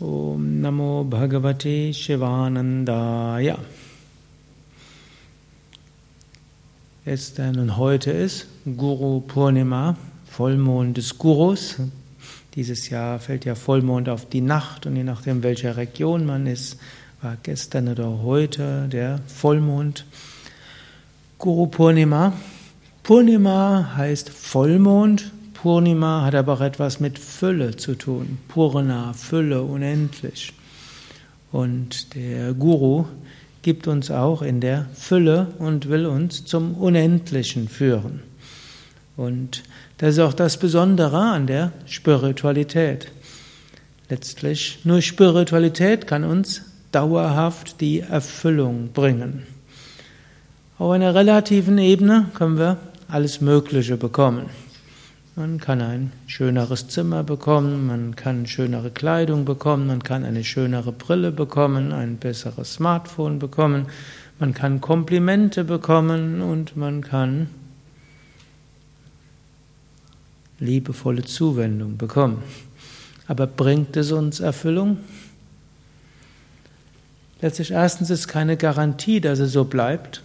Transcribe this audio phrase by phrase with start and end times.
[0.00, 3.56] Om Namo Bhagavate Shivanandaya.
[7.04, 9.96] Jetzt nun heute ist Guru Purnima,
[10.26, 11.76] Vollmond des Gurus.
[12.56, 16.80] Dieses Jahr fällt ja Vollmond auf die Nacht und je nachdem, welcher Region man ist,
[17.22, 20.06] war gestern oder heute der Vollmond.
[21.38, 22.32] Guru Purnima.
[23.04, 25.30] Purnima heißt Vollmond
[25.64, 28.36] Purnima hat aber auch etwas mit Fülle zu tun.
[28.48, 30.52] Purna, Fülle, unendlich.
[31.52, 33.06] Und der Guru
[33.62, 38.20] gibt uns auch in der Fülle und will uns zum Unendlichen führen.
[39.16, 39.62] Und
[39.96, 43.10] das ist auch das Besondere an der Spiritualität.
[44.10, 46.60] Letztlich nur Spiritualität kann uns
[46.92, 49.44] dauerhaft die Erfüllung bringen.
[50.76, 52.76] Auf einer relativen Ebene können wir
[53.08, 54.50] alles Mögliche bekommen.
[55.36, 60.92] Man kann ein schöneres Zimmer bekommen, man kann schönere Kleidung bekommen, man kann eine schönere
[60.92, 63.88] Brille bekommen, ein besseres Smartphone bekommen,
[64.38, 67.48] man kann Komplimente bekommen und man kann
[70.60, 72.42] liebevolle Zuwendung bekommen.
[73.26, 74.98] Aber bringt es uns Erfüllung?
[77.40, 80.22] Letztlich erstens ist keine Garantie, dass es so bleibt.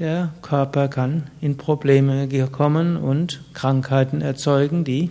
[0.00, 4.82] Der Körper kann in Probleme kommen und Krankheiten erzeugen.
[4.82, 5.10] Die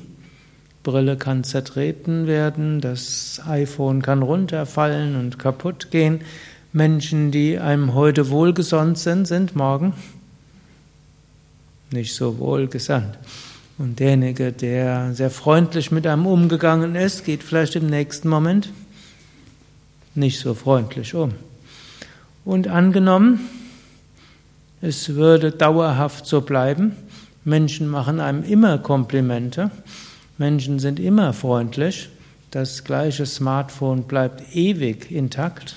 [0.81, 6.21] Brille kann zertreten werden, das iPhone kann runterfallen und kaputt gehen.
[6.73, 9.93] Menschen, die einem heute wohlgesonnen sind, sind morgen
[11.91, 13.19] nicht so wohlgesandt.
[13.77, 18.73] Und derjenige, der sehr freundlich mit einem umgegangen ist, geht vielleicht im nächsten Moment
[20.15, 21.33] nicht so freundlich um.
[22.43, 23.39] Und angenommen,
[24.81, 26.95] es würde dauerhaft so bleiben.
[27.43, 29.71] Menschen machen einem immer Komplimente.
[30.37, 32.09] Menschen sind immer freundlich.
[32.51, 35.75] Das gleiche Smartphone bleibt ewig intakt.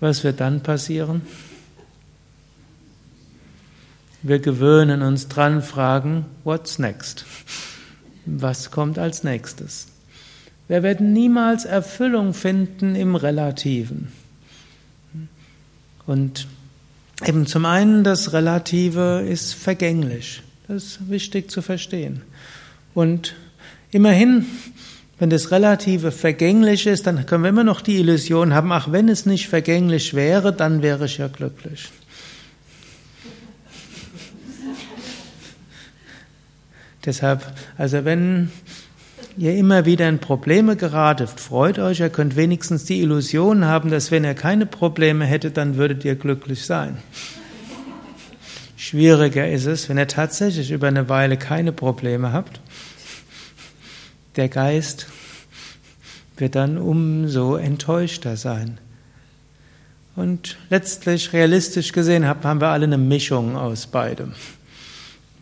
[0.00, 1.22] Was wird dann passieren?
[4.22, 7.24] Wir gewöhnen uns dran, fragen, what's next?
[8.26, 9.88] Was kommt als nächstes?
[10.66, 14.12] Wir werden niemals Erfüllung finden im Relativen.
[16.06, 16.46] Und
[17.22, 20.42] Eben zum einen, das Relative ist vergänglich.
[20.66, 22.22] Das ist wichtig zu verstehen.
[22.92, 23.34] Und
[23.90, 24.46] immerhin,
[25.18, 29.08] wenn das Relative vergänglich ist, dann können wir immer noch die Illusion haben, ach, wenn
[29.08, 31.88] es nicht vergänglich wäre, dann wäre ich ja glücklich.
[37.04, 37.44] Deshalb,
[37.76, 38.50] also wenn
[39.36, 44.10] ihr immer wieder in Probleme geratet, freut euch, ihr könnt wenigstens die Illusion haben, dass
[44.10, 46.98] wenn ihr keine Probleme hättet, dann würdet ihr glücklich sein.
[48.76, 52.60] Schwieriger ist es, wenn ihr tatsächlich über eine Weile keine Probleme habt.
[54.36, 55.06] Der Geist
[56.36, 58.78] wird dann umso enttäuschter sein.
[60.16, 64.34] Und letztlich, realistisch gesehen, haben wir alle eine Mischung aus beidem.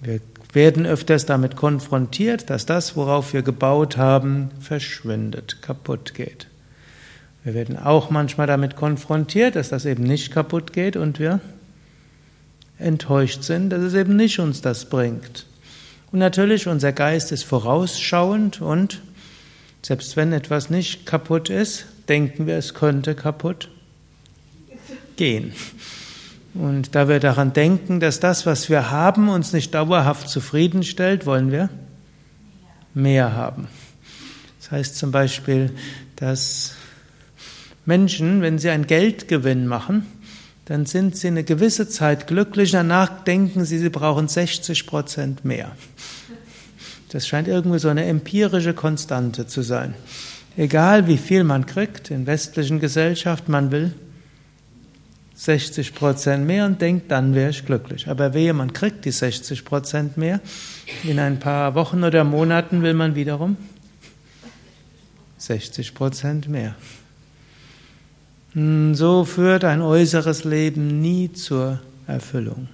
[0.00, 0.20] Wir
[0.52, 6.48] werden öfters damit konfrontiert, dass das, worauf wir gebaut haben, verschwindet, kaputt geht.
[7.44, 11.40] Wir werden auch manchmal damit konfrontiert, dass das eben nicht kaputt geht und wir
[12.78, 15.46] enttäuscht sind, dass es eben nicht uns das bringt.
[16.12, 19.00] Und natürlich, unser Geist ist vorausschauend und
[19.80, 23.70] selbst wenn etwas nicht kaputt ist, denken wir, es könnte kaputt
[25.16, 25.52] gehen.
[26.54, 31.50] Und da wir daran denken, dass das, was wir haben, uns nicht dauerhaft zufriedenstellt, wollen
[31.50, 31.70] wir
[32.94, 33.68] mehr haben.
[34.60, 35.70] Das heißt zum Beispiel,
[36.16, 36.74] dass
[37.86, 40.06] Menschen, wenn sie einen Geldgewinn machen,
[40.66, 45.72] dann sind sie eine gewisse Zeit glücklich, danach denken sie, sie brauchen 60 Prozent mehr.
[47.08, 49.94] Das scheint irgendwie so eine empirische Konstante zu sein.
[50.56, 53.92] Egal wie viel man kriegt in westlichen Gesellschaften, man will
[55.42, 58.06] 60 Prozent mehr und denkt, dann wäre ich glücklich.
[58.06, 60.40] Aber wehe, man kriegt die 60 Prozent mehr.
[61.02, 63.56] In ein paar Wochen oder Monaten will man wiederum
[65.38, 66.76] 60 Prozent mehr.
[68.52, 72.68] Hm, so führt ein äußeres Leben nie zur Erfüllung.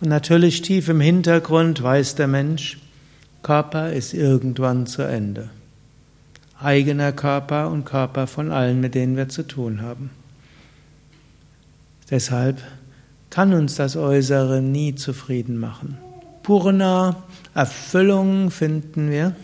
[0.00, 2.78] Und natürlich tief im Hintergrund weiß der Mensch,
[3.42, 5.50] Körper ist irgendwann zu Ende.
[6.60, 10.10] Eigener Körper und Körper von allen, mit denen wir zu tun haben.
[12.10, 12.58] Deshalb
[13.30, 15.98] kann uns das Äußere nie zufrieden machen.
[16.42, 17.24] Purna,
[17.54, 19.34] Erfüllung finden wir,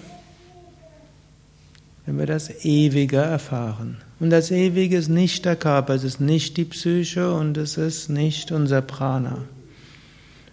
[2.06, 3.98] wenn wir das Ewige erfahren.
[4.20, 8.08] Und das Ewige ist nicht der Körper, es ist nicht die Psyche und es ist
[8.08, 9.38] nicht unser Prana.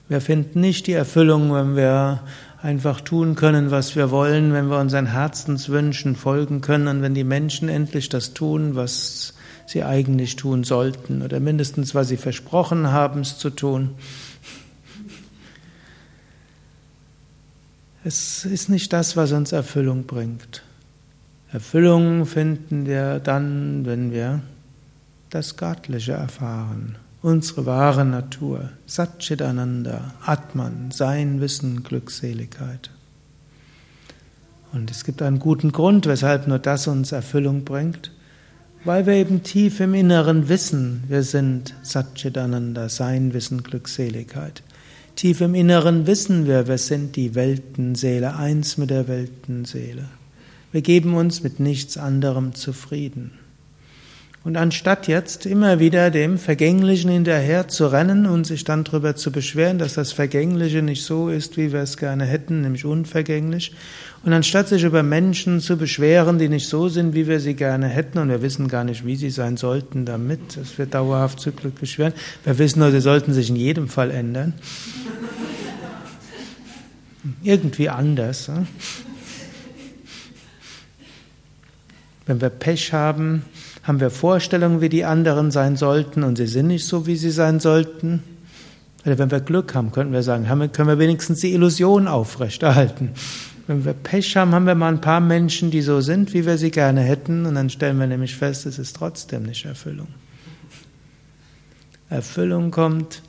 [0.07, 2.21] Wir finden nicht die Erfüllung, wenn wir
[2.61, 7.23] einfach tun können, was wir wollen, wenn wir unseren Herzenswünschen folgen können und wenn die
[7.23, 9.33] Menschen endlich das tun, was
[9.65, 13.91] sie eigentlich tun sollten oder mindestens, was sie versprochen haben, es zu tun.
[18.03, 20.63] Es ist nicht das, was uns Erfüllung bringt.
[21.51, 24.41] Erfüllung finden wir dann, wenn wir
[25.29, 32.91] das Göttliche erfahren, unsere wahre Natur, Satchitananda, Atman, Sein, Wissen, Glückseligkeit.
[34.71, 38.11] Und es gibt einen guten Grund, weshalb nur das uns Erfüllung bringt,
[38.85, 44.63] weil wir eben tief im Inneren wissen, wir sind Satchitananda, Sein, Wissen, Glückseligkeit.
[45.15, 50.05] Tief im Inneren wissen wir, wir sind die Weltenseele, eins mit der Weltenseele.
[50.71, 53.31] Wir geben uns mit nichts anderem zufrieden.
[54.49, 59.31] Und anstatt jetzt immer wieder dem Vergänglichen hinterher zu rennen und sich dann darüber zu
[59.31, 63.73] beschweren, dass das Vergängliche nicht so ist, wie wir es gerne hätten, nämlich unvergänglich,
[64.23, 67.89] und anstatt sich über Menschen zu beschweren, die nicht so sind, wie wir sie gerne
[67.89, 71.51] hätten, und wir wissen gar nicht, wie sie sein sollten damit, dass wir dauerhaft zu
[71.51, 72.13] Glück beschweren,
[72.43, 74.55] wir wissen nur, sie sollten sich in jedem Fall ändern.
[77.43, 78.49] Irgendwie anders.
[82.25, 83.43] Wenn wir Pech haben,
[83.89, 87.31] haben wir Vorstellungen, wie die anderen sein sollten, und sie sind nicht so, wie sie
[87.31, 88.21] sein sollten.
[89.03, 93.09] Oder wenn wir Glück haben, könnten wir sagen, können wir wenigstens die Illusion aufrechterhalten.
[93.65, 96.59] Wenn wir Pech haben, haben wir mal ein paar Menschen, die so sind, wie wir
[96.59, 100.09] sie gerne hätten, und dann stellen wir nämlich fest, es ist trotzdem nicht Erfüllung.
[102.11, 103.23] Erfüllung kommt,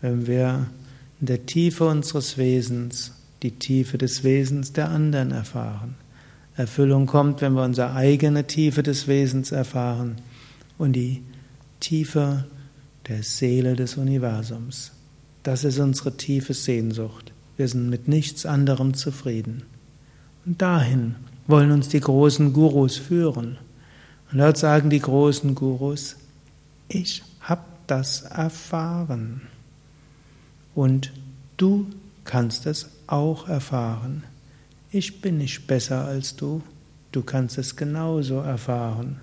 [0.00, 0.64] wenn wir
[1.20, 3.12] in der Tiefe unseres Wesens
[3.42, 5.94] die Tiefe des Wesens der anderen erfahren.
[6.56, 10.16] Erfüllung kommt, wenn wir unsere eigene Tiefe des Wesens erfahren
[10.78, 11.22] und die
[11.80, 12.44] Tiefe
[13.08, 14.92] der Seele des Universums.
[15.42, 17.32] Das ist unsere tiefe Sehnsucht.
[17.56, 19.62] Wir sind mit nichts anderem zufrieden.
[20.44, 21.14] Und dahin
[21.46, 23.58] wollen uns die großen Gurus führen.
[24.32, 26.16] Und dort sagen die großen Gurus,
[26.88, 29.42] ich habe das erfahren.
[30.74, 31.12] Und
[31.56, 31.86] du
[32.24, 34.24] kannst es auch erfahren.
[34.90, 36.62] Ich bin nicht besser als du,
[37.12, 39.20] du kannst es genauso erfahren.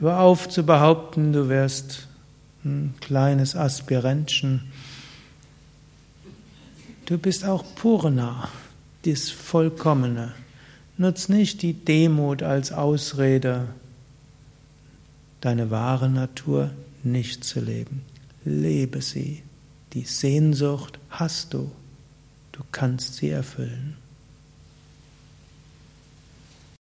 [0.00, 2.08] Hör auf zu behaupten, du wärst
[2.64, 4.62] ein kleines Aspirentchen.
[7.06, 8.48] Du bist auch Purna
[9.04, 10.32] das Vollkommene.
[10.96, 13.68] Nutz nicht die Demut als Ausrede,
[15.40, 16.70] deine wahre Natur
[17.02, 18.02] nicht zu leben.
[18.44, 19.42] Lebe sie.
[19.92, 21.70] Die Sehnsucht hast du.
[22.52, 23.96] Du kannst sie erfüllen.